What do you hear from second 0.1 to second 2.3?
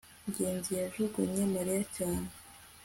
ngenzi yajugunye mariya cyane